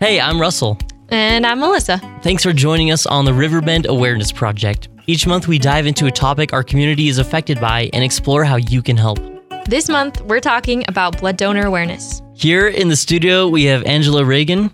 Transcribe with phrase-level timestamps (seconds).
[0.00, 0.78] Hey, I'm Russell.
[1.10, 1.98] And I'm Melissa.
[2.22, 4.88] Thanks for joining us on the Riverbend Awareness Project.
[5.06, 8.56] Each month, we dive into a topic our community is affected by and explore how
[8.56, 9.18] you can help.
[9.66, 12.22] This month, we're talking about blood donor awareness.
[12.32, 14.70] Here in the studio, we have Angela Reagan.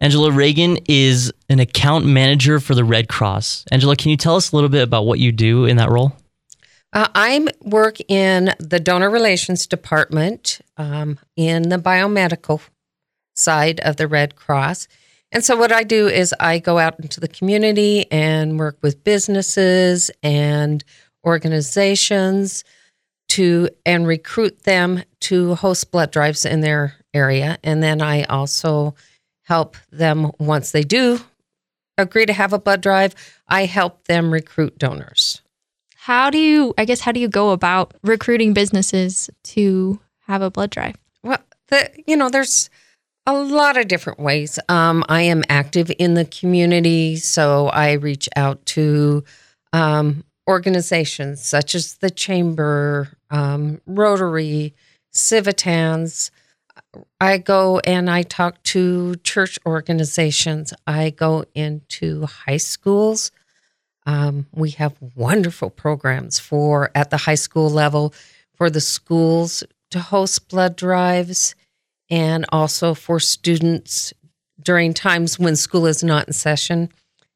[0.00, 3.66] Angela Reagan is an account manager for the Red Cross.
[3.70, 6.12] Angela, can you tell us a little bit about what you do in that role?
[6.92, 12.60] Uh, I work in the donor relations department um, in the biomedical
[13.36, 14.88] side of the Red Cross.
[15.32, 19.04] And so, what I do is I go out into the community and work with
[19.04, 20.82] businesses and
[21.24, 22.64] organizations
[23.28, 27.58] to and recruit them to host blood drives in their area.
[27.64, 28.94] And then I also
[29.42, 31.20] help them once they do
[31.98, 33.14] agree to have a blood drive,
[33.48, 35.42] I help them recruit donors.
[35.94, 40.50] How do you, I guess, how do you go about recruiting businesses to have a
[40.50, 40.96] blood drive?
[41.22, 42.70] Well, the, you know, there's
[43.26, 44.58] a lot of different ways.
[44.68, 49.24] Um, I am active in the community, so I reach out to
[49.72, 54.74] um, organizations such as the Chamber, um, Rotary,
[55.12, 56.30] Civitans.
[57.20, 60.72] I go and I talk to church organizations.
[60.86, 63.32] I go into high schools.
[64.06, 68.14] Um, we have wonderful programs for at the high school level
[68.54, 71.56] for the schools to host blood drives
[72.10, 74.12] and also for students
[74.62, 76.90] during times when school is not in session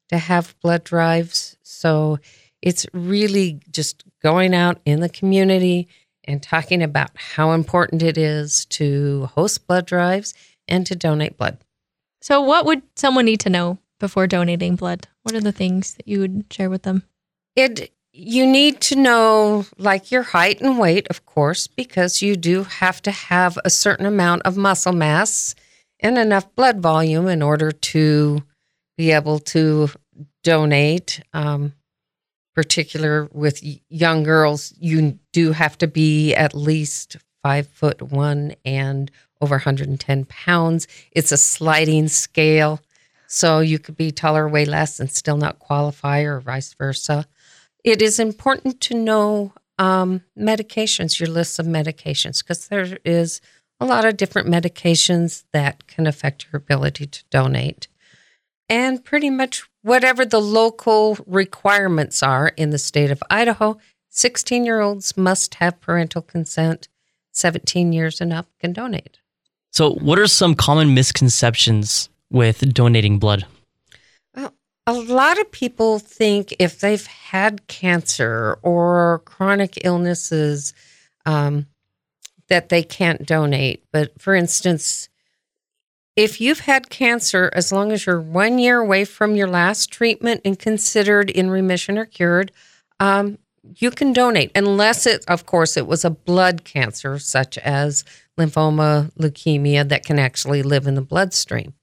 [0.09, 1.57] to have blood drives.
[1.63, 2.19] So
[2.61, 5.87] it's really just going out in the community
[6.25, 10.33] and talking about how important it is to host blood drives
[10.67, 11.57] and to donate blood.
[12.21, 15.07] So, what would someone need to know before donating blood?
[15.23, 17.03] What are the things that you would share with them?
[17.55, 22.63] It you need to know like your height and weight, of course, because you do
[22.63, 25.55] have to have a certain amount of muscle mass
[25.99, 28.43] and enough blood volume in order to
[28.97, 29.89] be able to
[30.43, 31.21] donate.
[31.33, 31.73] Um,
[32.53, 39.09] particular with young girls, you do have to be at least five foot one and
[39.39, 40.87] over 110 pounds.
[41.11, 42.81] It's a sliding scale.
[43.27, 47.25] So you could be taller, way less, and still not qualify, or vice versa.
[47.83, 53.41] It is important to know um, medications, your list of medications, because there is
[53.79, 57.87] a lot of different medications that can affect your ability to donate.
[58.69, 64.81] And pretty much whatever the local requirements are in the state of Idaho, 16 year
[64.81, 66.87] olds must have parental consent,
[67.31, 69.17] 17 years and up can donate.
[69.71, 73.45] So, what are some common misconceptions with donating blood?
[74.91, 80.73] A lot of people think if they've had cancer or chronic illnesses,
[81.25, 81.67] um,
[82.49, 83.85] that they can't donate.
[83.93, 85.07] But for instance,
[86.17, 90.41] if you've had cancer, as long as you're one year away from your last treatment
[90.43, 92.51] and considered in remission or cured,
[92.99, 93.37] um,
[93.77, 98.03] you can donate, unless it, of course, it was a blood cancer such as
[98.37, 101.75] lymphoma, leukemia that can actually live in the bloodstream.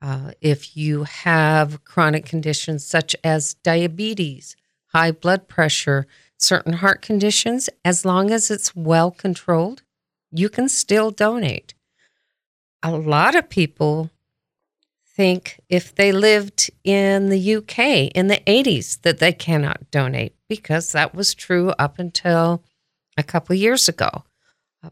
[0.00, 4.56] Uh, if you have chronic conditions such as diabetes,
[4.88, 9.82] high blood pressure, certain heart conditions, as long as it's well controlled,
[10.30, 11.74] you can still donate.
[12.82, 14.10] A lot of people
[15.04, 17.78] think if they lived in the UK
[18.14, 22.62] in the 80s that they cannot donate because that was true up until
[23.16, 24.22] a couple years ago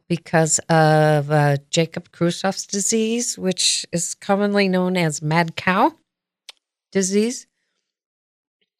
[0.09, 5.93] because of uh, Jakob Creutzfeldt's disease, which is commonly known as mad cow
[6.93, 7.47] disease.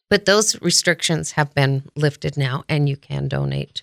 [0.09, 3.83] But those restrictions have been lifted now, and you can donate.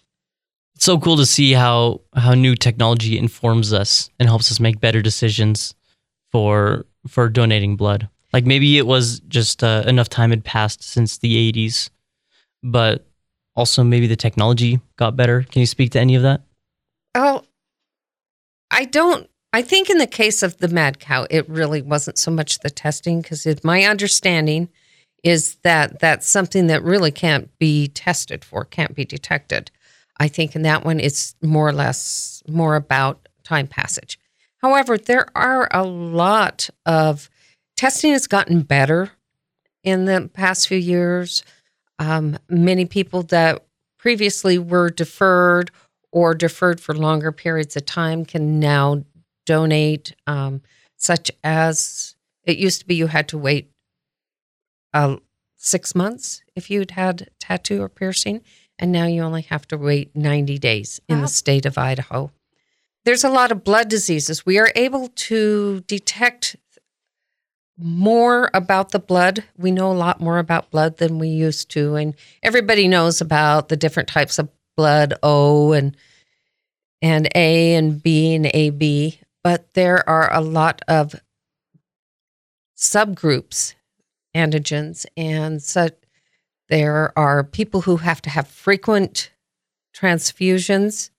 [0.76, 4.80] It's so cool to see how how new technology informs us and helps us make
[4.80, 5.76] better decisions
[6.32, 8.10] for for donating blood.
[8.32, 11.90] Like maybe it was just uh, enough time had passed since the 80s,
[12.64, 13.06] but
[13.56, 15.44] also maybe the technology got better.
[15.44, 16.42] Can you speak to any of that?
[17.16, 17.44] Oh,
[18.72, 19.30] I don't.
[19.52, 22.72] I think in the case of the mad cow, it really wasn't so much the
[22.72, 24.70] testing because my understanding
[25.24, 29.72] is that that's something that really can't be tested for, can't be detected.
[30.20, 34.20] I think in that one, it's more or less more about time passage.
[34.58, 37.30] However, there are a lot of
[37.76, 39.12] testing has gotten better
[39.84, 41.44] in the past few years.
[42.00, 43.66] Um, many people that
[43.98, 45.72] previously were deferred
[46.14, 49.04] or deferred for longer periods of time can now
[49.46, 50.62] donate, um,
[50.96, 53.72] such as it used to be you had to wait
[54.94, 55.18] uh,
[55.58, 58.42] six months if you'd had tattoo or piercing,
[58.78, 61.22] and now you only have to wait 90 days in wow.
[61.24, 62.32] the state of Idaho.
[63.06, 64.46] There's a lot of blood diseases.
[64.46, 66.56] We are able to detect
[67.76, 69.44] more about the blood.
[69.58, 71.96] We know a lot more about blood than we used to.
[71.96, 72.14] And
[72.44, 75.96] everybody knows about the different types of blood, O and
[77.02, 81.16] and A and B and AB, but there are a lot of
[82.78, 83.74] subgroups,
[84.36, 85.90] antigens, and so
[86.70, 89.32] there are people who have to have frequent
[89.96, 91.10] transfusions.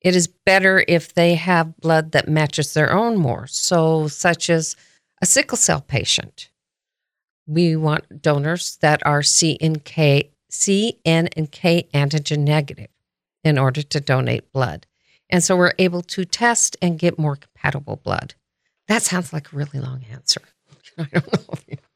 [0.00, 3.46] It is better if they have blood that matches their own more.
[3.46, 4.76] So, such as
[5.20, 6.50] a sickle cell patient.
[7.46, 12.88] We want donors that are C and K, C, N, and K antigen negative
[13.44, 14.86] in order to donate blood.
[15.30, 18.34] And so we're able to test and get more compatible blood.
[18.88, 20.40] That sounds like a really long answer.
[20.98, 21.54] I don't know.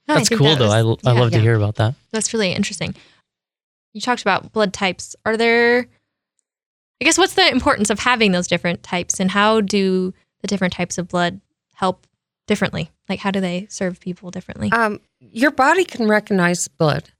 [0.08, 0.66] No, I That's cool that though.
[0.84, 1.94] was- I, I yeah, love to hear about that.
[2.10, 2.94] That's really interesting.
[3.94, 5.14] You talked about blood types.
[5.25, 5.87] Are there,
[7.00, 10.72] I guess, what's the importance of having those different types and how do the different
[10.75, 11.40] types of blood
[11.75, 12.06] help
[12.46, 12.90] differently?
[13.08, 14.70] Like, how do they serve people differently?
[14.72, 17.10] Um, your body can recognize blood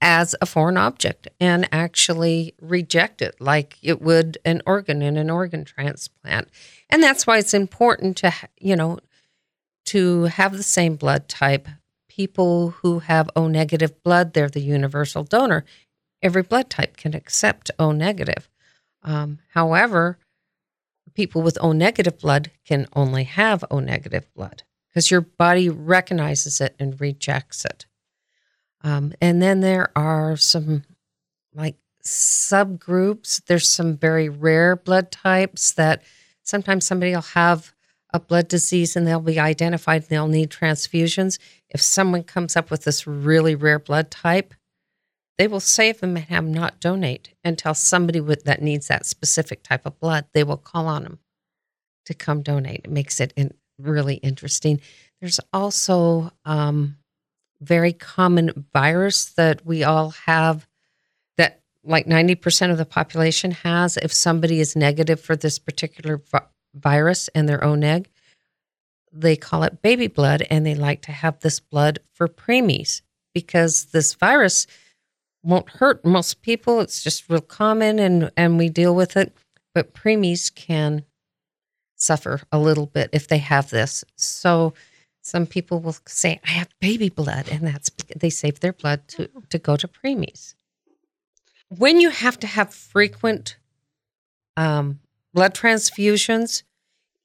[0.00, 5.28] as a foreign object and actually reject it like it would an organ in an
[5.28, 6.48] organ transplant.
[6.88, 8.98] And that's why it's important to, you know,
[9.86, 11.68] to have the same blood type.
[12.08, 15.64] People who have O negative blood, they're the universal donor.
[16.22, 18.48] Every blood type can accept O negative.
[19.02, 20.18] Um, however,
[21.14, 26.60] people with O negative blood can only have O negative blood because your body recognizes
[26.60, 27.86] it and rejects it.
[28.82, 30.84] Um, and then there are some
[31.54, 33.42] like subgroups.
[33.46, 36.02] There's some very rare blood types that
[36.42, 37.72] sometimes somebody will have
[38.12, 41.38] a blood disease and they'll be identified and they'll need transfusions.
[41.68, 44.54] If someone comes up with this really rare blood type,
[45.38, 49.06] they will save them and have them not donate until somebody with, that needs that
[49.06, 51.18] specific type of blood, they will call on them
[52.06, 52.82] to come donate.
[52.84, 54.80] It makes it in, really interesting.
[55.20, 56.96] There's also um,
[57.60, 60.66] very common virus that we all have
[61.36, 63.96] that like 90% of the population has.
[63.96, 68.08] If somebody is negative for this particular vi- virus and their own egg,
[69.12, 73.02] they call it baby blood and they like to have this blood for preemies
[73.34, 74.66] because this virus
[75.42, 76.80] won't hurt most people.
[76.80, 79.36] It's just real common and, and we deal with it.
[79.74, 81.04] But preemies can
[81.96, 84.04] suffer a little bit if they have this.
[84.16, 84.74] So
[85.30, 89.30] some people will say, I have baby blood, and that's they save their blood to,
[89.50, 90.54] to go to preemies.
[91.68, 93.56] When you have to have frequent
[94.56, 94.98] um,
[95.32, 96.64] blood transfusions,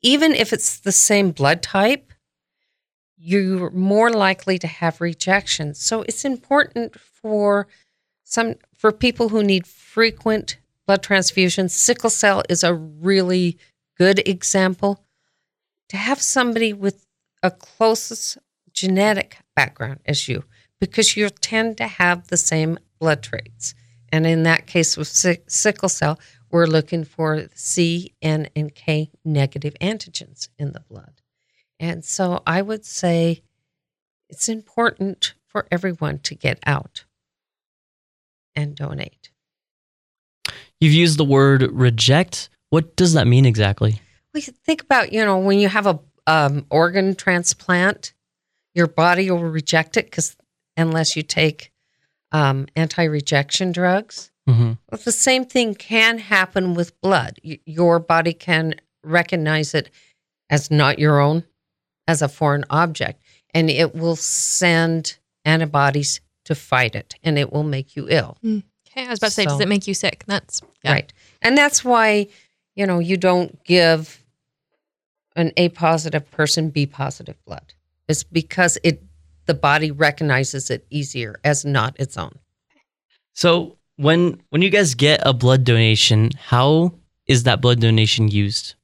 [0.04, 2.14] even if it's the same blood type,
[3.18, 5.74] you're more likely to have rejection.
[5.74, 7.68] So it's important for
[8.24, 11.72] some for people who need frequent blood transfusions.
[11.72, 13.58] Sickle cell is a really
[13.98, 15.04] good example
[15.90, 17.05] to have somebody with
[17.46, 18.40] a closest
[18.74, 20.44] genetic background as you
[20.82, 23.76] because you tend to have the same blood traits.
[24.12, 25.08] And in that case with
[25.48, 26.20] sickle cell,
[26.50, 31.22] we're looking for C, N, and K negative antigens in the blood.
[31.80, 33.44] And so I would say
[34.28, 37.06] it's important for everyone to get out
[38.56, 39.30] and donate.
[40.80, 42.50] You've used the word reject.
[42.72, 44.02] What does that mean exactly?
[44.34, 48.14] We think about, you know, when you have a um, organ transplant,
[48.74, 50.36] your body will reject it because
[50.78, 51.72] unless you take
[52.32, 54.32] um, anti-rejection drugs.
[54.48, 57.40] hmm Well, the same thing can happen with blood.
[57.44, 59.90] Y- Your body can recognize it
[60.50, 61.44] as not your own,
[62.08, 63.22] as a foreign object,
[63.54, 68.38] and it will send antibodies to fight it, and it will make you ill.
[68.44, 70.24] Okay, I was about to say, does it make you sick?
[70.28, 70.92] That's yeah.
[70.94, 71.14] Right.
[71.42, 72.28] And that's why,
[72.76, 74.24] you know, you don't give
[75.36, 77.74] an A positive person B positive blood.
[78.08, 79.02] It's because it
[79.46, 82.40] the body recognizes it easier as not its own.
[83.34, 86.94] So when when you guys get a blood donation, how
[87.28, 88.76] is that blood donation used?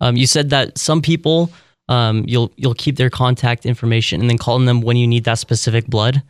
[0.00, 1.50] Um, you said that some people
[1.88, 5.38] um, you'll you'll keep their contact information and then call them when you need that
[5.38, 6.22] specific blood,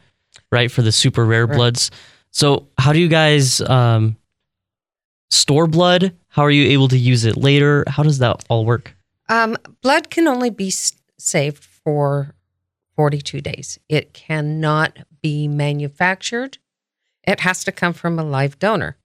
[0.50, 0.70] right?
[0.70, 1.56] For the super rare Right.
[1.56, 1.90] bloods.
[2.32, 4.16] So how do you guys um,
[5.30, 6.12] store blood?
[6.28, 7.84] How are you able to use it later?
[7.88, 8.94] How does that all work?
[9.30, 12.34] Um, blood can only be saved for
[12.96, 13.78] 42 days.
[13.88, 16.58] It cannot be manufactured.
[17.22, 18.96] It has to come from a live donor.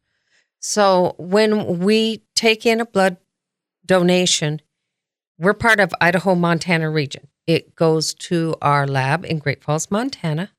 [0.60, 3.17] So when we take in a blood
[3.86, 4.62] donation,
[5.38, 7.27] we're part of Idaho Montana region.
[7.46, 10.51] It goes to our lab in Great Falls, Montana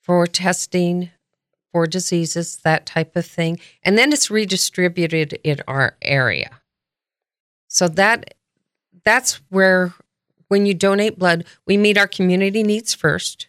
[0.00, 1.10] for testing
[1.70, 3.60] for diseases, that type of thing.
[3.84, 6.62] And then it's redistributed in our area.
[7.76, 8.32] So that
[9.04, 9.92] that's where
[10.48, 13.48] when you donate blood, we meet our community needs first.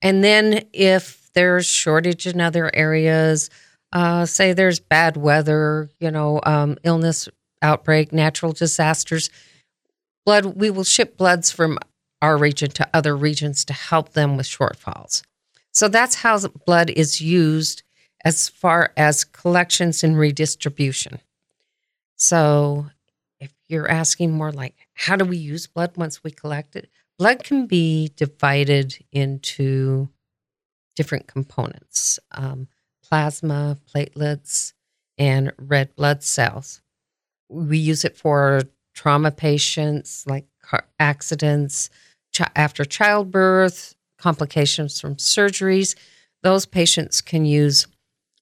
[0.00, 3.50] And then if there's shortage in other areas,
[3.92, 7.28] uh, say there's bad weather, you know, um, illness,
[7.60, 9.28] outbreak, natural disasters,
[10.24, 11.78] blood, we will ship bloods from
[12.22, 15.20] our region to other regions to help them with shortfalls.
[15.72, 17.82] So that's how blood is used
[18.24, 21.20] as far as collections and redistribution.
[22.16, 22.86] So
[23.68, 26.88] you're asking more like, how do we use blood once we collect it?
[27.18, 30.08] Blood can be divided into
[30.96, 32.68] different components um,
[33.08, 34.72] plasma, platelets,
[35.16, 36.82] and red blood cells.
[37.48, 38.62] We use it for
[38.94, 41.88] trauma patients like car accidents,
[42.32, 45.94] ch- after childbirth, complications from surgeries.
[46.42, 47.86] Those patients can use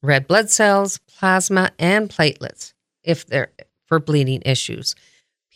[0.03, 2.73] red blood cells, plasma, and platelets
[3.05, 3.53] if they're
[3.87, 4.95] for bleeding issues.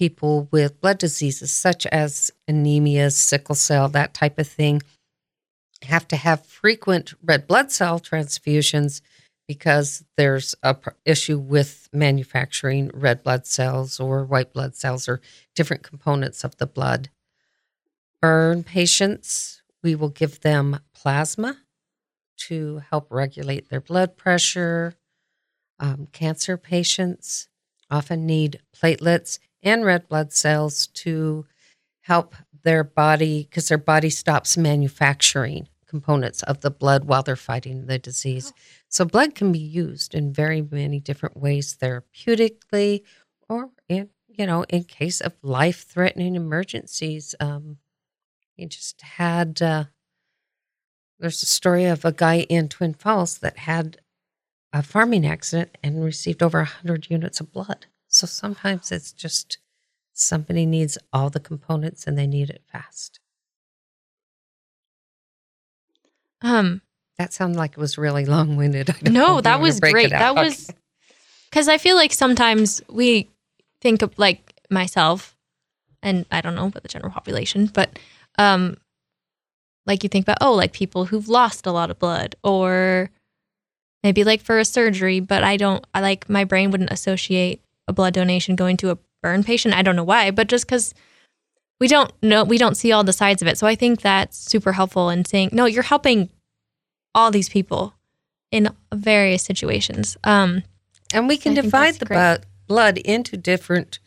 [0.00, 4.80] People with blood diseases such as anemia, sickle cell, that type of thing,
[5.82, 9.02] have to have frequent red blood cell transfusions
[9.46, 15.20] because there's a pr- issue with manufacturing red blood cells or white blood cells or
[15.54, 17.10] different components of the blood.
[18.22, 21.58] Burn patients, we will give them plasma
[22.48, 24.94] to help regulate their blood pressure.
[25.78, 27.50] Um, cancer patients
[27.90, 31.46] often need platelets and red blood cells to
[32.02, 37.86] help their body because their body stops manufacturing components of the blood while they're fighting
[37.86, 38.52] the disease.
[38.88, 43.02] So blood can be used in very many different ways therapeutically
[43.48, 47.34] or in you know in case of life-threatening emergencies.
[47.40, 47.78] Um,
[48.54, 49.84] he just had uh,
[51.18, 53.98] there's a story of a guy in Twin Falls that had
[54.72, 57.86] a farming accident and received over 100 units of blood.
[58.10, 59.58] So sometimes it's just
[60.12, 63.20] somebody needs all the components and they need it fast.
[66.42, 66.82] Um,
[67.18, 68.94] That sounded like it was really long winded.
[69.10, 70.10] no, that was great.
[70.10, 70.70] That was
[71.50, 73.30] because I feel like sometimes we
[73.80, 75.36] think of like myself,
[76.02, 77.98] and I don't know about the general population, but
[78.38, 78.76] um,
[79.86, 83.10] like you think about oh, like people who've lost a lot of blood, or
[84.02, 85.20] maybe like for a surgery.
[85.20, 85.84] But I don't.
[85.94, 89.74] I like my brain wouldn't associate a blood donation going to a burn patient.
[89.74, 90.94] I don't know why, but just because
[91.78, 93.58] we don't know, we don't see all the sides of it.
[93.58, 96.30] So I think that's super helpful in saying no, you're helping
[97.14, 97.94] all these people
[98.50, 100.16] in various situations.
[100.24, 100.62] Um,
[101.12, 102.40] And we can divide the great.
[102.66, 103.98] blood into different,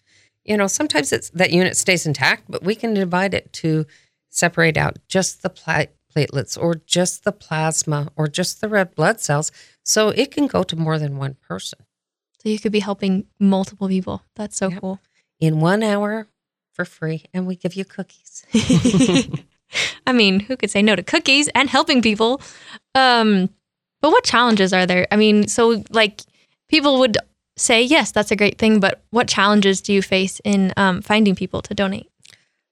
[0.44, 3.86] you know, sometimes it's that unit stays intact, but we can divide it to
[4.30, 5.86] separate out just the pla-
[6.16, 9.52] platelets or just the plasma or just the red blood cells.
[9.84, 11.80] So it can go to more than one person
[12.44, 14.22] so you could be helping multiple people.
[14.36, 14.82] That's so Yep.
[14.82, 15.00] cool.
[15.40, 16.28] in one hour
[16.74, 17.24] for free.
[17.34, 18.46] And we give you cookies.
[20.08, 22.42] I mean, who could say no to cookies and helping people?
[22.96, 23.50] Um,
[24.02, 25.08] but what challenges are there?
[25.12, 26.22] I mean, so like
[26.70, 27.18] people would
[27.58, 31.36] say, yes, that's a great thing, but what challenges do you face in um, finding
[31.36, 32.10] people to donate?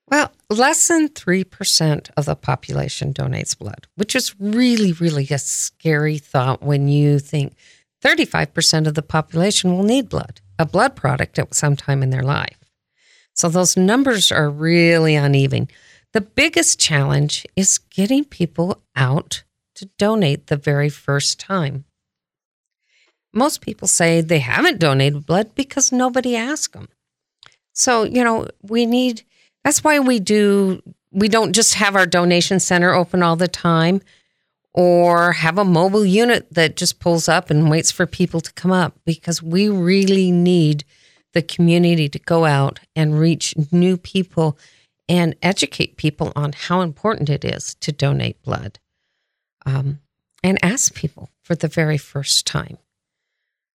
[0.07, 6.17] Well, less than 3% of the population donates blood, which is really, really a scary
[6.17, 7.53] thought when you think
[8.03, 12.23] 35% of the population will need blood, a blood product at some time in their
[12.23, 12.57] life.
[13.33, 15.67] So those numbers are really uneven.
[16.13, 19.43] The biggest challenge is getting people out
[19.75, 21.85] to donate the very first time.
[23.33, 26.89] Most people say they haven't donated blood because nobody asked them.
[27.73, 29.23] So, you know, we need
[29.63, 30.81] that's why we do
[31.11, 34.01] we don't just have our donation center open all the time
[34.73, 38.71] or have a mobile unit that just pulls up and waits for people to come
[38.71, 40.83] up because we really need
[41.33, 44.57] the community to go out and reach new people
[45.09, 48.79] and educate people on how important it is to donate blood
[49.65, 49.99] um,
[50.43, 52.77] and ask people for the very first time.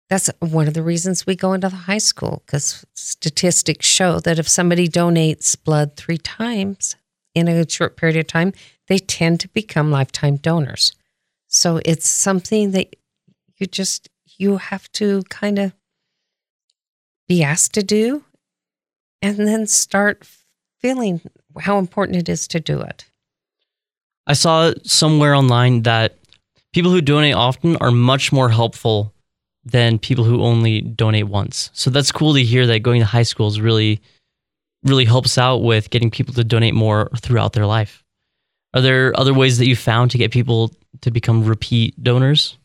[0.09, 4.39] That's one of the reasons we go into the high school because statistics show that
[4.39, 6.97] if somebody donates blood three times
[7.35, 8.53] in a short period of time,
[8.89, 10.93] they tend to become lifetime donors.
[11.49, 12.97] So it's something that
[13.59, 15.73] you just you have to kind of
[17.29, 18.25] be asked to do
[19.23, 20.29] and then start
[20.81, 21.21] feeling
[21.59, 23.07] how important it is to do it.
[24.27, 26.19] I saw somewhere online that
[26.73, 29.13] people who donate often are much more helpful
[29.65, 31.71] than people who only donate once.
[31.73, 34.01] So that's cool to hear that going to high schools really
[34.85, 38.05] really helps out with getting people to donate more throughout their life.
[38.77, 42.59] Are there other ways that you found to get people to become repeat donors?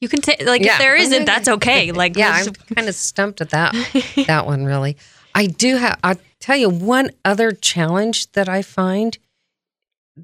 [0.00, 0.74] You can take like Yeah.
[0.74, 1.90] if there isn't, that's okay.
[1.90, 3.74] Like yeah, I'm kind of stumped at that
[4.28, 4.96] that one really.
[5.34, 9.18] I do have I tell you one other challenge that I find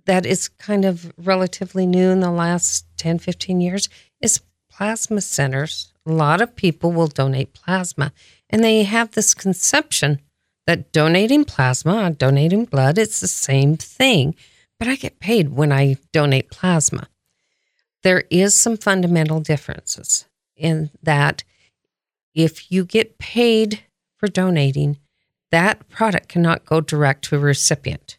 [0.07, 3.89] that is kind of relatively new in the last 10, 15 years
[4.21, 4.41] is
[4.71, 5.93] plasma centers.
[6.07, 8.13] A lot of people will donate plasma,
[8.49, 10.21] and they have this conception
[10.69, 14.35] that donating plasma, donating blood, it's the same thing,
[14.83, 17.07] but I get paid when I donate plasma.
[18.03, 21.45] There is some fundamental differences in that
[22.35, 23.85] if you get paid
[24.17, 24.99] for donating,
[25.53, 28.19] that product cannot go direct to a recipient.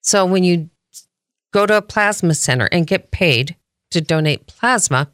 [0.00, 0.68] So when you
[1.52, 3.54] go to a plasma center and get paid
[3.92, 5.12] to donate plasma,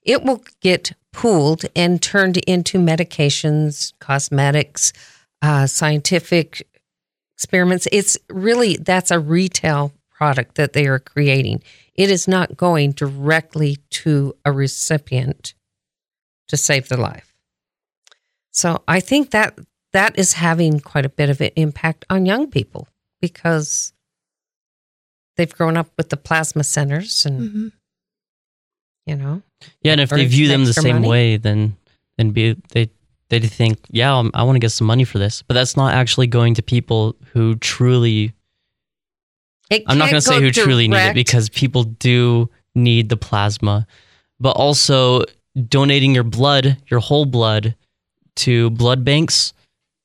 [0.00, 4.94] it will get pooled and turned into medications, cosmetics,
[5.42, 6.66] uh, scientific
[7.36, 7.86] experiments.
[7.92, 9.92] It's really that's a retail
[10.24, 11.62] product that they are creating.
[11.94, 15.52] It is not going directly to a recipient
[16.48, 17.34] to save their life.
[18.50, 19.58] So I think that
[19.92, 22.88] that is having quite a bit of an impact on young people
[23.20, 23.92] because
[25.36, 27.68] they've grown up with the plasma centers and Mm-hmm.
[29.06, 29.42] you know
[29.82, 31.08] Yeah, and if they view them the same money.
[31.08, 31.76] way, then
[32.16, 32.88] then be they
[33.28, 35.94] they think, yeah, um, I want to get some money for this, but that's not
[35.94, 38.32] actually going to people who truly.
[39.82, 43.08] It I'm not going to say go who truly need it because people do need
[43.08, 43.86] the plasma,
[44.40, 45.22] but also
[45.68, 47.74] donating your blood, your whole blood,
[48.36, 49.52] to blood banks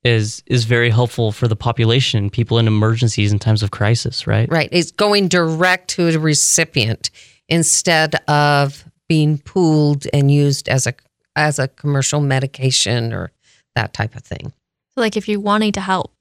[0.03, 4.49] is is very helpful for the population, people in emergencies and times of crisis, right?
[4.49, 7.09] right it's going direct to the recipient
[7.49, 10.93] instead of being pooled and used as a
[11.35, 13.31] as a commercial medication or
[13.75, 14.53] that type of thing.
[14.93, 16.13] So, like, if you're wanting to help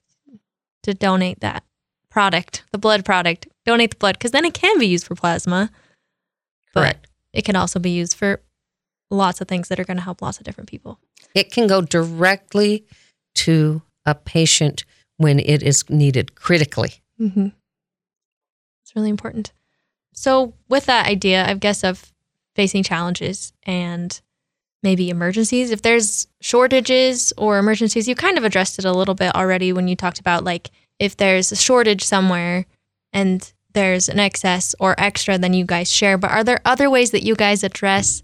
[0.85, 1.65] to donate that
[2.19, 5.71] product, the blood product, donate the blood because then it can be used for plasma.
[6.75, 7.07] but Correct.
[7.33, 8.41] It can also be used for
[9.09, 10.99] lots of things that are going to help lots of different people.
[11.33, 12.85] It can go directly
[13.37, 14.85] to a patient
[15.19, 16.95] when it is needed critically.
[17.21, 17.51] Mm-hmm.
[18.83, 19.53] It's really important.
[20.13, 22.13] So, with that idea, I guess, of
[22.57, 24.21] facing challenges and
[24.83, 29.37] maybe emergencies, if there's shortages or emergencies, you kind of addressed it a little bit
[29.37, 32.67] already when you talked about like if there's a shortage somewhere
[33.13, 36.19] and there's an excess or extra, then you guys share.
[36.19, 38.23] But are there other ways that you guys address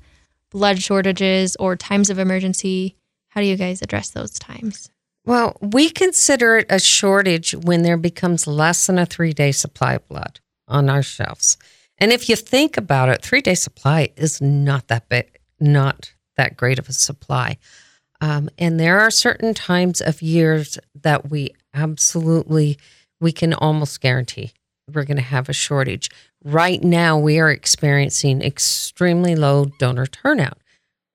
[0.50, 2.96] blood shortages or times of emergency?
[3.28, 4.90] How do you guys address those times?
[5.26, 9.94] Well, we consider it a shortage when there becomes less than a three day supply
[9.94, 11.56] of blood on our shelves.
[11.98, 16.56] And if you think about it, three day supply is not that big, not that
[16.56, 17.58] great of a supply.
[18.20, 22.78] Um, and there are certain times of years that we absolutely,
[23.20, 24.52] we can almost guarantee
[24.92, 26.10] we're going to have a shortage.
[26.42, 30.58] Right now, we are experiencing extremely low donor turnout,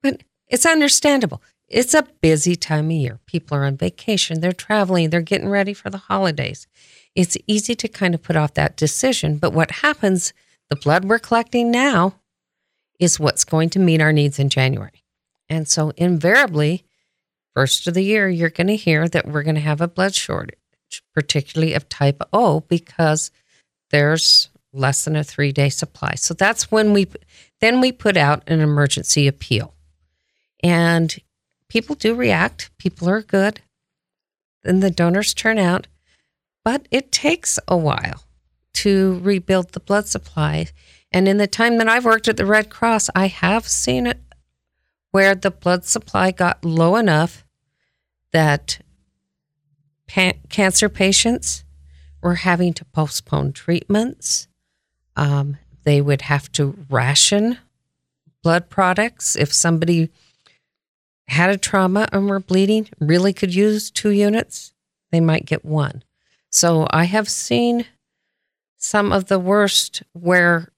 [0.01, 1.41] but it's understandable.
[1.67, 3.19] It's a busy time of year.
[3.27, 6.67] People are on vacation, they're traveling, they're getting ready for the holidays.
[7.15, 9.37] It's easy to kind of put off that decision.
[9.37, 10.33] But what happens,
[10.69, 12.15] the blood we're collecting now
[12.99, 15.03] is what's going to meet our needs in January.
[15.47, 16.83] And so, invariably,
[17.59, 20.15] first of the year, you're going to hear that we're going to have a blood
[20.15, 20.55] shortage,
[21.13, 23.31] particularly of type O, because
[23.89, 26.13] there's less than a three day supply.
[26.15, 27.07] So that's when we
[27.59, 29.73] then we put out an emergency appeal.
[30.63, 31.13] And
[31.67, 33.59] people do react, people are good,
[34.63, 35.87] and the donors turn out,
[36.63, 38.23] but it takes a while
[38.75, 40.67] to rebuild the blood supply.
[41.11, 44.21] And in the time that I've worked at the Red Cross, I have seen it
[45.11, 47.43] where the blood supply got low enough
[48.31, 48.79] that
[50.49, 51.63] cancer patients
[52.21, 54.47] were having to postpone treatments.
[55.15, 57.57] Um, they would have to ration
[58.43, 60.09] blood products if somebody
[61.27, 64.73] had a trauma and were bleeding, really could use two units,
[65.11, 66.03] they might get one.
[66.49, 67.85] So I have seen
[68.77, 70.69] some of the worst where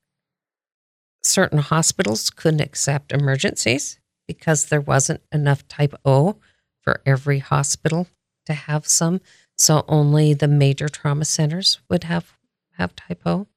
[1.24, 6.38] certain hospitals couldn't accept emergencies because there wasn't enough type O
[6.82, 8.08] for every hospital
[8.46, 9.22] to have some.
[9.58, 12.34] So only the major trauma centers would have
[12.78, 13.48] have type O.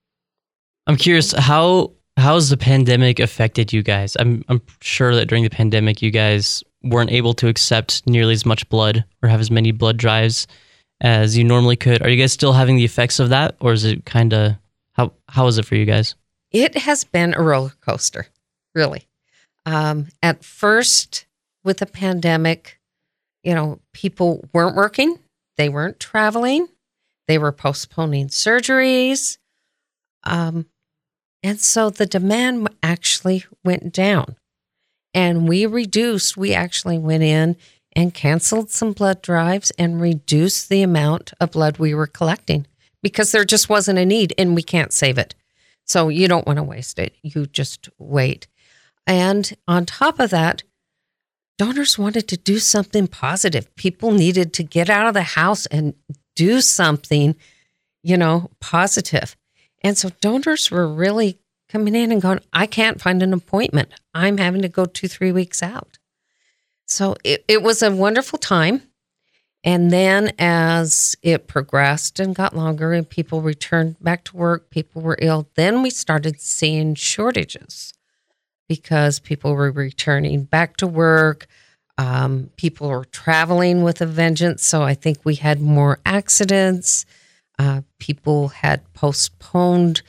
[0.87, 4.16] I'm curious how how has the pandemic affected you guys?
[4.18, 8.44] I'm I'm sure that during the pandemic you guys weren't able to accept nearly as
[8.44, 10.46] much blood or have as many blood drives
[11.00, 12.02] as you normally could.
[12.02, 14.56] Are you guys still having the effects of that or is it kind of
[14.92, 16.14] how how is it for you guys?
[16.50, 18.28] It has been a roller coaster,
[18.74, 19.08] really.
[19.66, 21.26] Um, at first,
[21.64, 22.78] with the pandemic,
[23.44, 25.18] you know, people weren't working,
[25.57, 26.68] they weren't traveling,
[27.28, 29.38] they were postponing surgeries.
[30.24, 30.66] Um,
[31.42, 34.37] and so the demand actually went down.
[35.12, 37.57] And we reduced, we actually went in
[37.94, 42.66] and canceled some blood drives and reduced the amount of blood we were collecting
[43.02, 45.35] because there just wasn't a need and we can't save it.
[45.85, 47.14] So you don't want to waste it.
[47.22, 48.48] You just wait.
[49.07, 50.62] And on top of that,
[51.58, 53.74] donors wanted to do something positive.
[53.76, 55.94] People needed to get out of the house and
[56.34, 57.36] do something,
[58.02, 59.36] you know, positive.
[59.82, 61.38] And so donors were really
[61.68, 63.92] coming in and going, I can't find an appointment.
[64.14, 65.98] I'm having to go two, three weeks out.
[66.86, 68.82] So it, it was a wonderful time.
[69.62, 75.00] And then as it progressed and got longer and people returned back to work, people
[75.00, 77.94] were ill, then we started seeing shortages
[78.68, 81.46] because people were returning back to work.
[81.96, 84.64] Um, people were traveling with a vengeance.
[84.64, 87.07] So I think we had more accidents.
[87.59, 90.03] Uh, people had postponed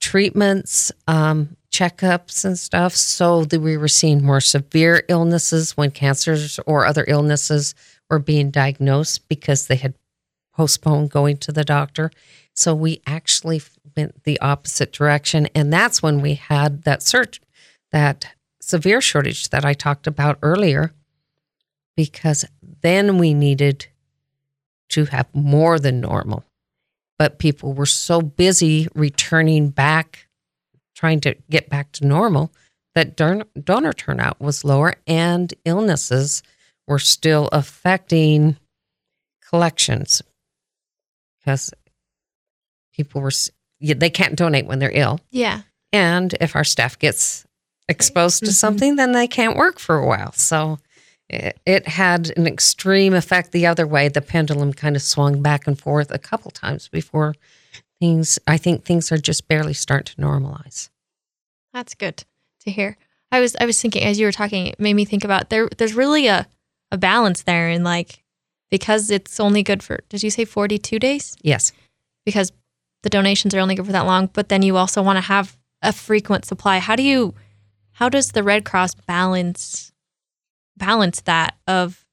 [0.00, 2.94] treatments, um, checkups, and stuff.
[2.94, 7.74] So that we were seeing more severe illnesses when cancers or other illnesses
[8.08, 9.94] were being diagnosed because they had
[10.54, 12.10] postponed going to the doctor.
[12.58, 13.62] So we actually
[13.96, 15.46] went the opposite direction.
[15.54, 17.40] And that's when we had that surge,
[17.92, 20.92] that severe shortage that I talked about earlier,
[21.96, 22.44] because
[22.82, 23.86] then we needed
[24.88, 26.42] to have more than normal.
[27.16, 30.26] But people were so busy returning back,
[30.96, 32.50] trying to get back to normal,
[32.96, 36.42] that donor turnout was lower and illnesses
[36.88, 38.56] were still affecting
[39.48, 40.22] collections
[41.38, 41.72] because
[42.98, 43.32] people were
[43.80, 45.20] they can't donate when they're ill.
[45.30, 45.62] Yeah.
[45.92, 47.46] And if our staff gets
[47.88, 48.54] exposed to Mhm.
[48.54, 50.32] something, then they can't work for a while.
[50.32, 50.80] So
[51.30, 54.08] it, it had an extreme effect the other way.
[54.08, 57.34] The pendulum kind of swung back and forth a couple times before
[58.00, 60.90] things, I think things are just barely starting to normalize.
[61.72, 62.24] That's good
[62.64, 62.96] to hear.
[63.30, 65.68] I was I was thinking as you were talking, it made me think about there
[65.78, 66.46] there's really a,
[66.90, 68.24] a balance there And like
[68.70, 71.36] because it's only good for did you say 42 days?
[71.42, 71.72] Yes.
[72.26, 72.52] Because
[73.02, 75.56] the donations are only good for that long, but then you also want to have
[75.82, 76.78] a frequent supply.
[76.78, 77.34] How do you
[77.92, 79.92] how does the Red Cross balance
[80.76, 82.04] balance that of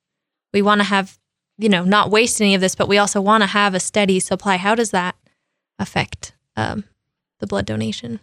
[0.54, 1.20] we want to have,
[1.58, 4.20] you know, not waste any of this, but we also want to have a steady
[4.20, 4.58] supply.
[4.58, 5.16] How does that
[5.78, 6.86] affect um,
[7.40, 8.20] the blood donation?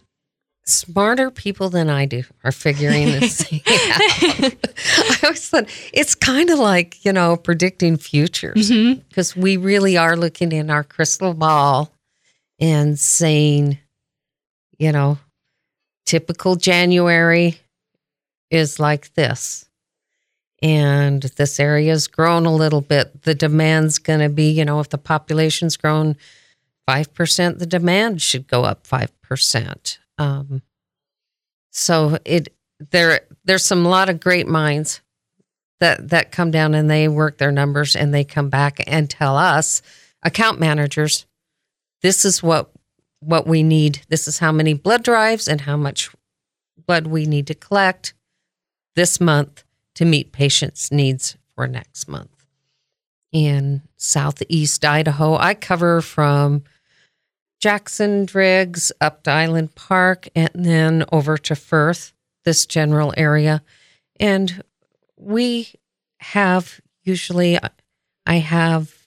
[0.65, 3.61] Smarter people than I do are figuring this out.
[3.61, 8.69] I always thought it's kind of like, you know, predicting futures.
[9.09, 11.91] Because we really are looking in our crystal ball
[12.59, 13.79] and saying,
[14.77, 15.17] you know,
[16.05, 17.59] typical January
[18.49, 19.65] is like this.
[20.61, 23.23] And this area's grown a little bit.
[23.23, 26.15] The demand's going to be, you know, if the population's grown
[26.87, 29.97] 5%, the demand should go up 5%.
[30.17, 30.61] Um,
[31.71, 32.53] so it
[32.91, 35.01] there there's some lot of great minds
[35.79, 39.35] that that come down and they work their numbers and they come back and tell
[39.35, 39.81] us
[40.21, 41.25] account managers
[42.03, 42.71] this is what
[43.19, 44.01] what we need.
[44.09, 46.11] This is how many blood drives and how much
[46.85, 48.13] blood we need to collect
[48.95, 49.63] this month
[49.95, 52.29] to meet patients needs for next month.
[53.31, 56.61] In southeast idaho i cover from
[57.61, 62.13] jackson driggs up to island park and then over to firth
[62.43, 63.63] this general area.
[64.19, 64.63] And
[65.17, 65.73] we
[66.19, 67.57] have usually
[68.25, 69.02] I have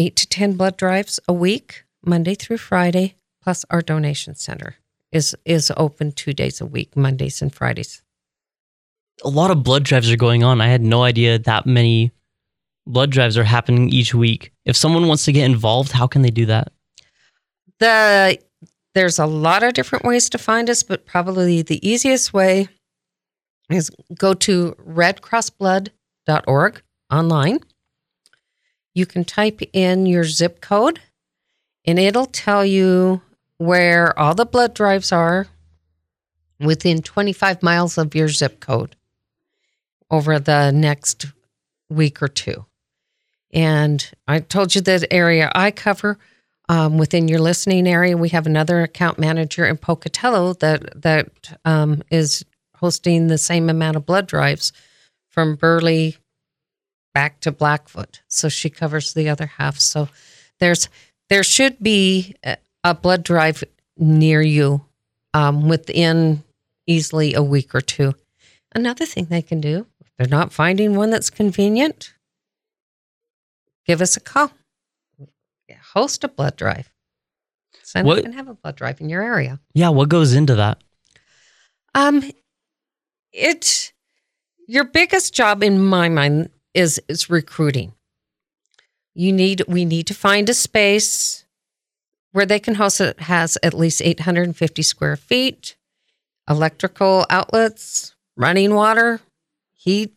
[0.00, 4.76] eight to ten blood drives a week, Monday through Friday, plus our donation center
[5.12, 8.02] is is open two days a week, Mondays and Fridays.
[9.22, 10.62] A lot of blood drives are going on.
[10.62, 12.12] I had no idea that many
[12.86, 14.52] blood drives are happening each week.
[14.64, 16.72] If someone wants to get involved, how can they do that?
[17.78, 18.38] The
[18.94, 22.68] there's a lot of different ways to find us, but probably the easiest way
[23.70, 26.82] is go to redcrossblood.org
[27.12, 27.60] online.
[28.94, 31.00] You can type in your zip code
[31.84, 33.22] and it'll tell you
[33.58, 35.46] where all the blood drives are
[36.58, 38.96] within 25 miles of your zip code
[40.10, 41.26] over the next
[41.88, 42.66] week or two.
[43.52, 46.18] And I told you the area I cover
[46.68, 48.16] um, within your listening area.
[48.16, 52.44] We have another account manager in Pocatello that that um, is
[52.76, 54.72] hosting the same amount of blood drives
[55.28, 56.16] from Burley
[57.14, 58.22] back to Blackfoot.
[58.28, 59.78] So she covers the other half.
[59.78, 60.08] So
[60.58, 60.88] there's
[61.28, 63.62] there should be a- blood drive
[63.96, 64.84] near you
[65.34, 66.42] um, within
[66.86, 68.14] easily a week or two.
[68.74, 72.14] Another thing they can do if they're not finding one that's convenient,
[73.86, 74.52] give us a call.
[75.92, 76.90] Host a blood drive.
[77.82, 79.58] Sign What- and have a blood drive in your area.
[79.74, 80.78] Yeah, what goes into that?
[81.94, 82.30] Um,
[83.32, 83.92] it
[84.68, 87.92] your biggest job in my mind is is recruiting.
[89.14, 91.44] You need we need to find a space
[92.32, 95.76] where they can host it has at least 850 square feet,
[96.48, 99.20] electrical outlets, running water,
[99.74, 100.16] heat,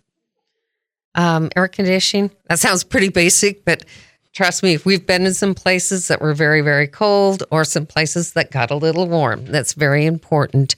[1.15, 2.31] um, air conditioning.
[2.49, 3.85] That sounds pretty basic, but
[4.33, 7.85] trust me, if we've been in some places that were very, very cold or some
[7.85, 9.45] places that got a little warm.
[9.45, 10.75] That's very important.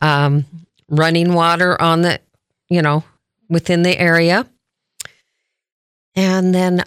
[0.00, 0.44] Um,
[0.88, 2.20] running water on the,
[2.68, 3.04] you know,
[3.48, 4.46] within the area.
[6.14, 6.84] And then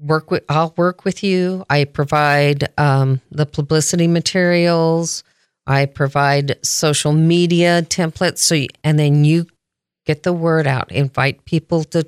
[0.00, 1.64] work with I'll work with you.
[1.70, 5.24] I provide um, the publicity materials.
[5.66, 8.38] I provide social media templates.
[8.38, 9.46] So you, and then you
[10.04, 10.90] get the word out.
[10.92, 12.06] Invite people to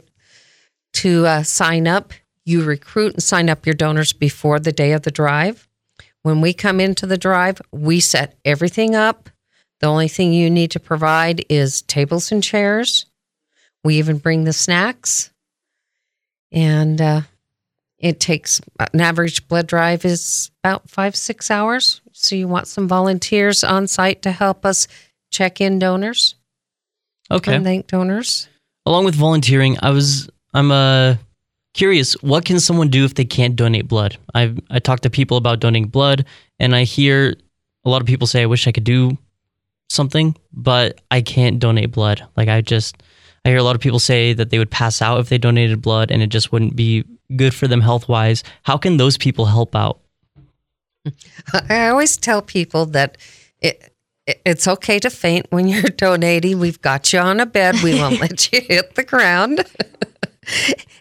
[0.95, 2.13] to uh, sign up.
[2.45, 5.69] You recruit and sign up your donors before the day of the drive.
[6.23, 9.31] When we come into the drive, we set everything up.
[9.81, 13.07] The only thing you need to provide is tables and chairs.
[13.85, 15.31] We even bring the snacks.
[16.57, 17.21] And uh,
[17.99, 18.61] it takes
[18.93, 22.01] an average blood drive is about five, six hours.
[22.13, 24.89] So you want some volunteers on site to help us
[25.31, 26.35] check in donors
[27.31, 27.55] Okay.
[27.57, 28.49] and thank donors.
[28.87, 31.17] Along with volunteering, I was I'm uh
[31.75, 32.15] curious.
[32.23, 34.17] What can someone do if they can't donate blood?
[34.35, 36.25] I I talk to people about donating blood,
[36.59, 37.35] and I hear
[37.85, 39.19] a lot of people say, "I wish I could do
[39.91, 43.03] something, but I can't donate blood." Like I just
[43.47, 45.81] I hear a lot of people say that they would pass out if they donated
[45.81, 47.05] blood, and it just wouldn't be
[47.37, 48.43] good for them health wise.
[48.65, 50.01] How can those people help out?
[51.71, 53.17] I always tell people that
[53.61, 53.93] it,
[54.27, 56.59] it- it's okay to faint when you're donating.
[56.59, 57.77] We've got you on a bed.
[57.85, 59.65] We won't let you hit the ground.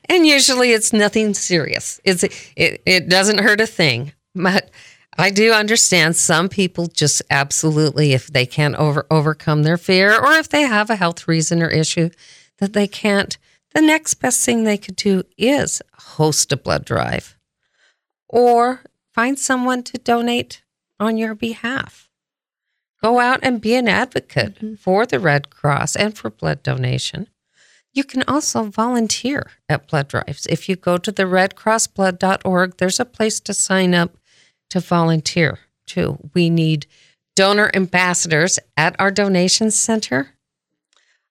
[0.07, 1.99] and usually it's nothing serious.
[2.03, 2.23] It's
[2.55, 4.13] it, it doesn't hurt a thing.
[4.35, 4.69] But
[5.17, 10.33] I do understand some people just absolutely if they can't over overcome their fear or
[10.33, 12.09] if they have a health reason or issue
[12.57, 13.37] that they can't,
[13.73, 17.37] the next best thing they could do is host a blood drive
[18.27, 18.81] or
[19.13, 20.63] find someone to donate
[20.99, 22.09] on your behalf.
[23.01, 24.75] Go out and be an advocate mm-hmm.
[24.75, 27.27] for the Red Cross and for blood donation.
[27.93, 30.45] You can also volunteer at blood drives.
[30.47, 34.17] If you go to the redcrossblood.org, there's a place to sign up
[34.75, 36.17] to volunteer too.
[36.33, 36.85] We need
[37.33, 40.31] donor ambassadors at our donation center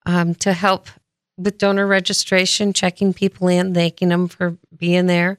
[0.06, 0.88] um, to help
[1.36, 5.38] with donor registration, checking people in, thanking them for being there.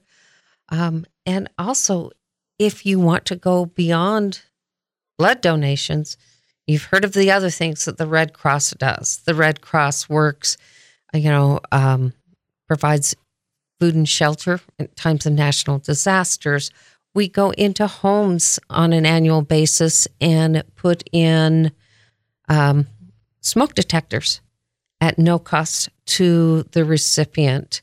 [0.69, 2.11] Um, and also,
[2.59, 4.43] if you want to go beyond
[5.17, 6.15] blood donations,
[6.67, 9.21] you've heard of the other things that the Red Cross does.
[9.25, 10.57] The Red Cross works,
[11.11, 12.13] uh, you know, um,
[12.67, 13.15] provides
[13.79, 16.69] food and shelter in times of national disasters.
[17.15, 21.71] We go into homes on an annual basis and put in
[22.49, 22.87] um,
[23.39, 24.41] smoke detectors
[24.99, 27.81] at no cost to the recipient.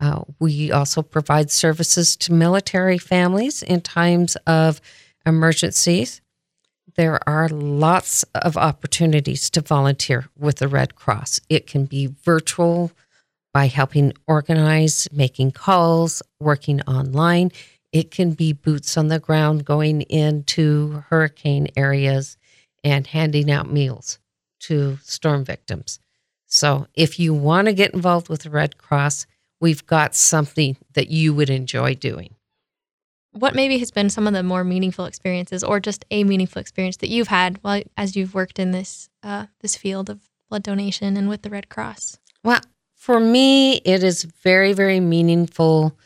[0.00, 4.80] Uh, we also provide services to military families in times of
[5.26, 6.22] emergencies.
[6.96, 11.40] There are lots of opportunities to volunteer with the Red Cross.
[11.50, 12.92] It can be virtual
[13.52, 17.50] by helping organize, making calls, working online.
[17.92, 22.36] It can be boots on the ground going into hurricane areas
[22.84, 24.18] and handing out meals
[24.60, 25.98] to storm victims.
[26.46, 29.26] So, if you want to get involved with the Red Cross,
[29.60, 32.34] we've got something that you would enjoy doing.
[33.32, 36.96] What maybe has been some of the more meaningful experiences, or just a meaningful experience
[36.98, 41.16] that you've had while as you've worked in this uh, this field of blood donation
[41.16, 42.18] and with the Red Cross?
[42.42, 42.60] Well,
[42.96, 45.96] for me, it is very, very meaningful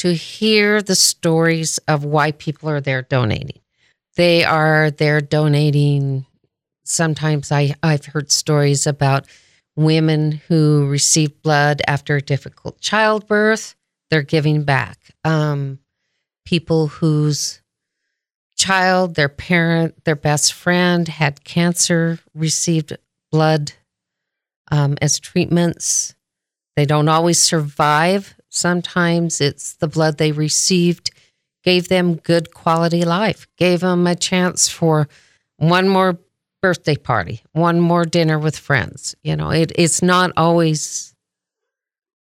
[0.00, 3.60] to hear the stories of why people are there donating.
[4.16, 6.24] They are there donating.
[6.84, 9.26] Sometimes I, I've heard stories about
[9.76, 13.76] women who received blood after a difficult childbirth.
[14.08, 14.98] They're giving back.
[15.22, 15.80] Um,
[16.46, 17.60] people whose
[18.56, 22.96] child, their parent, their best friend had cancer, received
[23.30, 23.72] blood
[24.72, 26.14] um, as treatments.
[26.74, 28.34] They don't always survive.
[28.50, 31.10] Sometimes it's the blood they received
[31.62, 35.08] gave them good quality life, gave them a chance for
[35.56, 36.18] one more
[36.62, 39.14] birthday party, one more dinner with friends.
[39.22, 41.14] You know, it, it's not always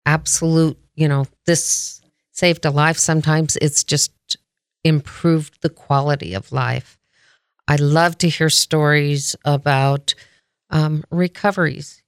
[0.06, 2.98] absolute, you know, this saved a life.
[2.98, 4.12] Sometimes it's just
[4.84, 6.98] improved the quality of life.
[7.68, 10.16] I love to hear stories about
[10.70, 12.02] um, recoveries.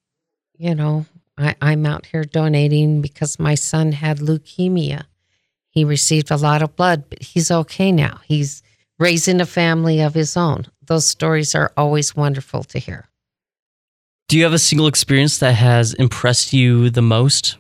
[0.57, 1.05] You know,
[1.39, 5.05] I, I'm out here donating because my son had leukemia.
[5.69, 8.19] He received a lot of blood, but he's okay now.
[8.25, 8.61] He's
[8.97, 10.65] raising a family of his own.
[10.85, 13.07] Those stories are always wonderful to hear.
[14.27, 17.57] Do you have a single experience that has impressed you the most?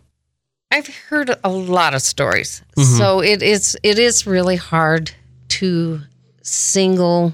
[0.71, 2.97] I've heard a lot of stories, Mhm.
[2.97, 5.11] so it is it is really hard
[5.49, 6.01] to
[6.43, 7.33] single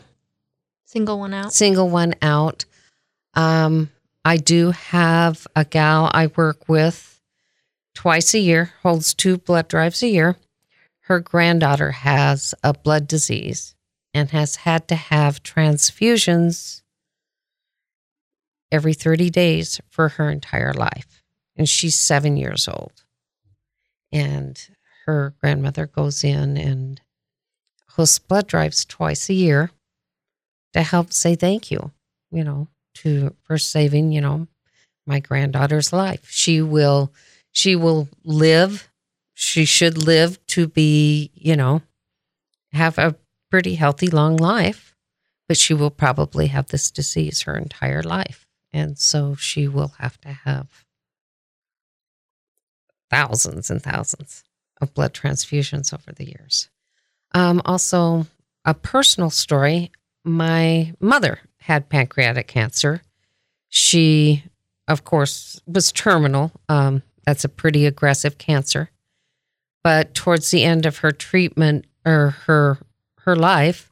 [0.85, 1.51] Single one out.
[1.53, 2.63] single one out.
[3.33, 3.89] Um,
[4.27, 7.21] I do have a gal I work with
[7.93, 10.35] twice a year, holds two blood drives a year.
[11.01, 13.75] Her granddaughter has a blood disease
[14.15, 16.81] and has had to have transfusions
[18.71, 21.21] every 30 days for her entire life.
[21.55, 23.03] And she's seven years old.
[24.11, 24.59] And
[25.05, 26.99] her grandmother goes in and
[27.89, 29.69] hosts blood drives twice a year
[30.73, 31.91] to help say thank you,
[32.31, 34.47] you know, to for saving, you know,
[35.05, 36.27] my granddaughter's life.
[36.29, 37.13] She will
[37.51, 38.89] she will live,
[39.33, 41.81] she should live to be, you know,
[42.73, 43.15] have a
[43.49, 44.95] pretty healthy long life,
[45.47, 48.47] but she will probably have this disease her entire life.
[48.73, 50.85] And so she will have to have
[53.09, 54.43] thousands and thousands
[54.81, 56.69] of blood transfusions over the years.
[57.33, 58.27] Um, also,
[58.65, 59.91] a personal story
[60.25, 63.01] my mother had pancreatic cancer.
[63.69, 64.43] She,
[64.87, 66.51] of course, was terminal.
[66.69, 68.91] Um, that's a pretty aggressive cancer.
[69.83, 72.77] But towards the end of her treatment or her
[73.21, 73.91] her life,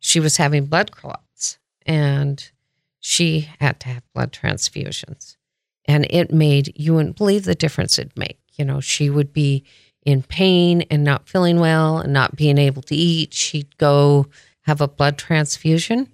[0.00, 2.50] she was having blood clots and
[2.98, 5.36] she had to have blood transfusions.
[5.84, 8.40] And it made you wouldn't believe the difference it'd make.
[8.54, 9.62] You know, she would be
[10.04, 13.32] in pain and not feeling well and not being able to eat.
[13.32, 14.26] She'd go
[14.62, 16.08] have a blood transfusion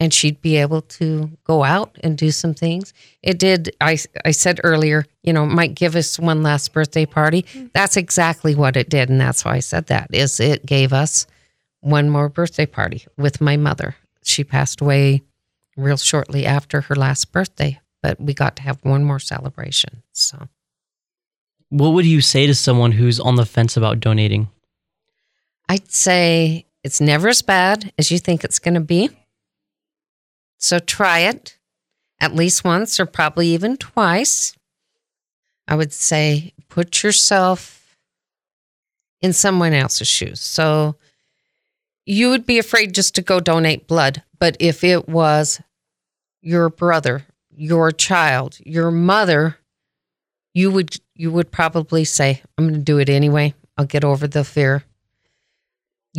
[0.00, 2.92] and she'd be able to go out and do some things.
[3.22, 7.42] It did, I, I said earlier, you know, might give us one last birthday party.
[7.42, 7.66] Mm-hmm.
[7.74, 9.08] That's exactly what it did.
[9.08, 11.26] And that's why I said that is it gave us
[11.80, 13.96] one more birthday party with my mother.
[14.22, 15.22] She passed away
[15.76, 20.02] real shortly after her last birthday, but we got to have one more celebration.
[20.12, 20.48] So
[21.70, 24.48] What would you say to someone who's on the fence about donating?
[25.68, 29.10] I'd say it's never as bad as you think it's going to be.
[30.58, 31.56] So try it
[32.20, 34.54] at least once or probably even twice.
[35.66, 37.96] I would say put yourself
[39.20, 40.40] in someone else's shoes.
[40.40, 40.96] So
[42.06, 45.60] you would be afraid just to go donate blood, but if it was
[46.40, 49.58] your brother, your child, your mother,
[50.54, 53.54] you would you would probably say, "I'm going to do it anyway.
[53.76, 54.84] I'll get over the fear."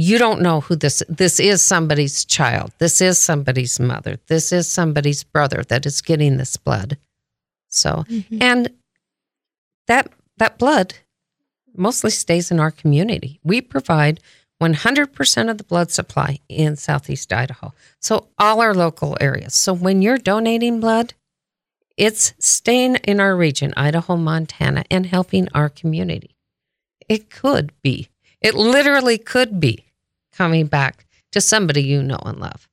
[0.02, 2.72] You don't know who this this is somebody's child.
[2.78, 4.18] This is somebody's mother.
[4.28, 6.98] This is somebody's brother that is getting this blood.
[7.68, 8.42] So Mhm.
[8.42, 8.70] and
[9.88, 10.94] that that blood
[11.76, 13.40] mostly stays in our community.
[13.44, 14.20] We provide
[14.62, 17.74] 100% of the blood supply in southeast idaho.
[18.00, 19.54] So all our local areas.
[19.54, 21.14] So when you're donating blood
[21.98, 26.34] it's staying in our region idaho montana and helping our community.
[27.10, 28.08] It could be.
[28.40, 29.84] It literally could be
[30.40, 32.68] coming back to somebody you know and love.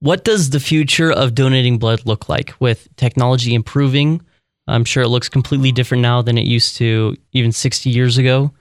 [0.00, 4.20] What does the future of donating blood look like with technology improving?
[4.68, 8.52] I'm sure it looks completely different now than it used to even 60 years ago.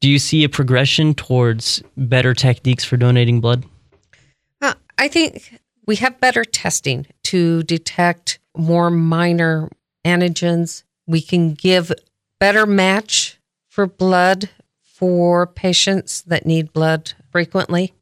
[0.00, 3.64] Do you see a progression towards better techniques for donating blood?
[4.60, 9.70] Uh, I think we have better testing to detect more minor
[10.04, 10.82] antigens.
[11.06, 11.92] We can give
[12.40, 14.50] better match for blood
[15.02, 17.92] for patients that need blood frequently,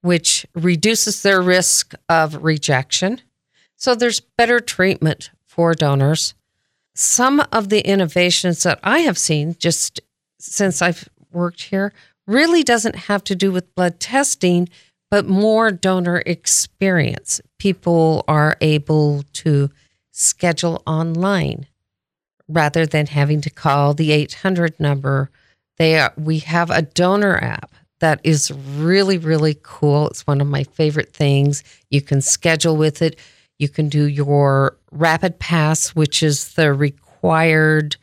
[0.00, 3.20] which reduces their risk of rejection.
[3.76, 6.34] So there's better treatment for donors.
[6.96, 10.00] Some of the innovations that I have seen just
[10.40, 11.92] since I've worked here
[12.26, 14.68] really doesn't have to do with blood testing,
[15.12, 17.40] but more donor experience.
[17.60, 19.70] People are able to
[20.10, 21.68] schedule online
[22.48, 25.30] rather than having to call the 800 number.
[25.82, 30.06] They are, we have a donor app that is really really cool.
[30.06, 31.64] It's one of my favorite things.
[31.90, 33.18] You can schedule with it.
[33.58, 37.96] You can do your rapid pass, which is the required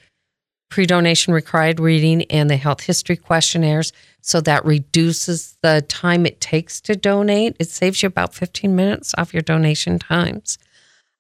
[0.70, 3.94] pre-donation required reading and the health history questionnaires.
[4.20, 7.56] So that reduces the time it takes to donate.
[7.60, 10.58] It saves you about 15 minutes off your donation times.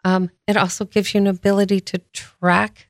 [0.03, 2.89] Um, it also gives you an ability to track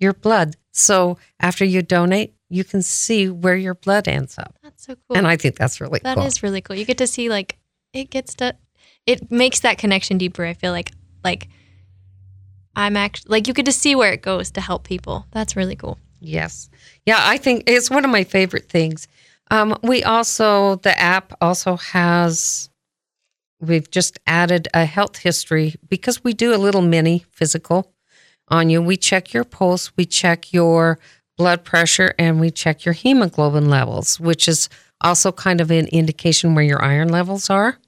[0.00, 0.56] your blood.
[0.72, 4.58] So after you donate, you can see where your blood ends up.
[4.62, 5.16] That's so cool.
[5.16, 6.26] And I think that's really That cool.
[6.26, 6.76] is really cool.
[6.76, 7.58] You get to see like
[7.92, 8.54] it gets to
[9.06, 10.44] it makes that connection deeper.
[10.44, 10.92] I feel like
[11.24, 11.48] like
[12.76, 15.26] I'm actually like you get to see where it goes to help people.
[15.30, 15.98] That's really cool.
[16.20, 16.68] Yes.
[17.06, 19.08] Yeah, I think it's one of my favorite things.
[19.50, 22.70] Um, we also, the app also has
[23.60, 27.92] we've just added a health history because we do a little mini physical
[28.48, 28.82] on you.
[28.82, 30.98] We check your pulse, we check your
[31.36, 34.68] blood pressure, and we check your hemoglobin levels, which is
[35.00, 37.78] also kind of an indication where your iron levels are.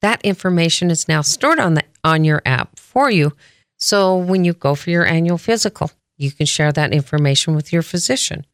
[0.00, 3.32] That information is now stored on the on your app for you.
[3.76, 7.82] So when you go for your annual physical, you can share that information with your
[7.82, 8.46] physician.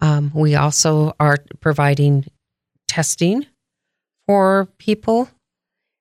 [0.00, 2.26] Um, we also are providing
[2.88, 3.46] testing
[4.26, 5.28] for people.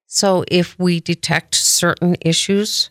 [0.07, 2.89] So if we detect certain issues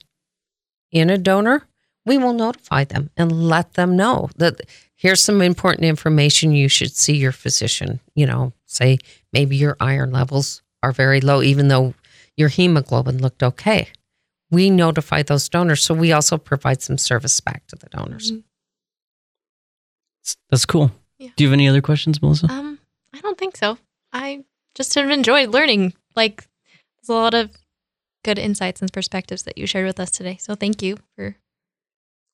[0.91, 1.67] in a donor,
[2.05, 4.61] we will notify them and let them know that
[4.97, 8.01] here's some important information you should see your physician.
[8.15, 8.99] You know, say
[9.33, 11.95] maybe your iron levels are very low, even though
[12.37, 13.89] your hemoglobin looked okay.
[14.51, 15.83] We notify those donors.
[15.83, 18.33] So we also provide some service back to the donors.
[20.51, 20.91] That's cool.
[21.19, 21.31] Yeah.
[21.37, 22.51] Do you have any other questions, Melissa?
[22.51, 22.79] Um,
[23.15, 23.79] I don't think so.
[24.13, 24.45] I
[24.75, 25.95] just have enjoyed learning.
[26.17, 26.49] Like,
[27.01, 27.51] there's a lot of
[28.25, 30.37] good insights and perspectives that you shared with us today.
[30.41, 31.37] So thank you for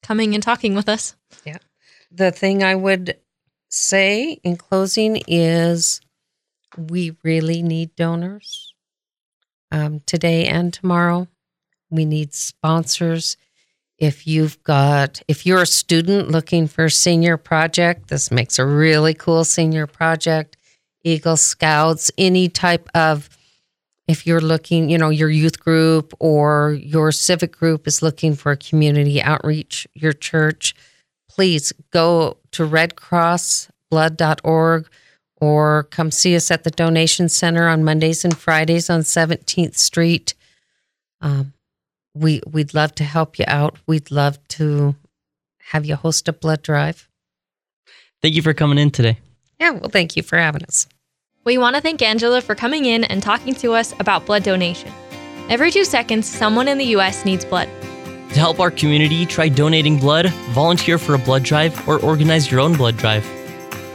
[0.02, 1.16] coming and talking with us.
[1.44, 1.58] Yeah.
[2.10, 3.16] The thing I would
[3.68, 6.00] say in closing is
[6.76, 8.74] we really need donors
[9.70, 11.28] um, today and tomorrow.
[11.90, 13.36] We need sponsors.
[13.98, 18.66] If you've got, if you're a student looking for a senior project, this makes a
[18.66, 20.56] really cool senior project.
[21.02, 23.28] Eagle Scouts, any type of,
[24.08, 28.50] if you're looking, you know, your youth group or your civic group is looking for
[28.50, 30.74] a community outreach, your church,
[31.28, 34.88] please go to redcrossblood.org
[35.40, 40.34] or come see us at the donation center on Mondays and Fridays on 17th Street.
[41.20, 41.52] Um,
[42.14, 43.78] we we'd love to help you out.
[43.86, 44.96] We'd love to
[45.70, 47.08] have you host a blood drive.
[48.22, 49.18] Thank you for coming in today.
[49.60, 50.86] Yeah, well, thank you for having us.
[51.48, 54.92] We want to thank Angela for coming in and talking to us about blood donation.
[55.48, 57.24] Every two seconds, someone in the U.S.
[57.24, 57.70] needs blood.
[58.34, 62.60] To help our community, try donating blood, volunteer for a blood drive, or organize your
[62.60, 63.24] own blood drive.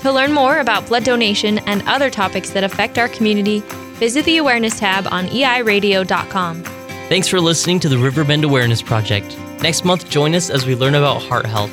[0.01, 3.59] To learn more about blood donation and other topics that affect our community,
[3.99, 6.63] visit the awareness tab on eiradio.com.
[6.63, 9.37] Thanks for listening to the Riverbend Awareness Project.
[9.61, 11.71] Next month, join us as we learn about heart health.